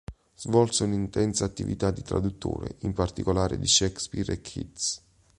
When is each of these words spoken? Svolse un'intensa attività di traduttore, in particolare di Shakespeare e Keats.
Svolse 0.35 0.83
un'intensa 0.85 1.45
attività 1.45 1.91
di 1.91 2.01
traduttore, 2.01 2.77
in 2.79 2.93
particolare 2.93 3.59
di 3.59 3.67
Shakespeare 3.67 4.33
e 4.33 4.41
Keats. 4.41 5.03